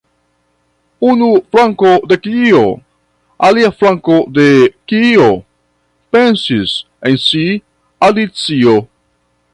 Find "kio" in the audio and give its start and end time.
2.23-2.63, 4.93-5.29